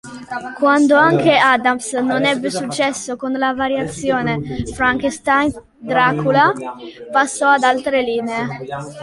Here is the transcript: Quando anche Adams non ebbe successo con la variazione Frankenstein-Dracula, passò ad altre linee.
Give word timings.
Quando 0.57 0.95
anche 0.95 1.35
Adams 1.37 1.93
non 1.93 2.25
ebbe 2.25 2.49
successo 2.49 3.15
con 3.15 3.33
la 3.33 3.53
variazione 3.53 4.63
Frankenstein-Dracula, 4.73 6.51
passò 7.11 7.49
ad 7.51 7.61
altre 7.61 8.01
linee. 8.01 8.47